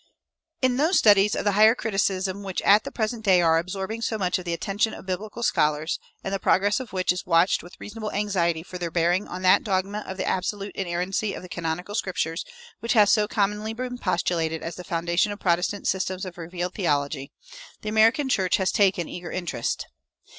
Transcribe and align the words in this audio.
In 0.63 0.77
those 0.77 0.97
studies 0.97 1.35
of 1.35 1.43
the 1.43 1.51
higher 1.51 1.75
criticism 1.75 2.41
which 2.41 2.59
at 2.63 2.85
the 2.85 2.91
present 2.91 3.23
day 3.23 3.39
are 3.39 3.59
absorbing 3.59 4.01
so 4.01 4.17
much 4.17 4.39
of 4.39 4.45
the 4.45 4.51
attention 4.53 4.95
of 4.95 5.05
biblical 5.05 5.43
scholars, 5.43 5.99
and 6.23 6.33
the 6.33 6.39
progress 6.39 6.79
of 6.79 6.91
which 6.91 7.11
is 7.11 7.27
watched 7.27 7.61
with 7.61 7.79
reasonable 7.79 8.11
anxiety 8.11 8.63
for 8.63 8.79
their 8.79 8.89
bearing 8.89 9.27
on 9.27 9.43
that 9.43 9.63
dogma 9.63 10.03
of 10.07 10.17
the 10.17 10.25
absolute 10.25 10.75
inerrancy 10.75 11.35
of 11.35 11.43
the 11.43 11.49
canonical 11.49 11.93
Scriptures 11.93 12.43
which 12.79 12.93
has 12.93 13.11
so 13.11 13.27
commonly 13.27 13.75
been 13.75 13.99
postulated 13.99 14.63
as 14.63 14.73
the 14.75 14.83
foundation 14.83 15.31
of 15.31 15.39
Protestant 15.39 15.87
systems 15.87 16.25
of 16.25 16.35
revealed 16.39 16.73
theology, 16.73 17.31
the 17.83 17.89
American 17.89 18.27
church 18.27 18.57
has 18.57 18.71
taken 18.71 19.07
eager 19.07 19.31
interest. 19.31 19.85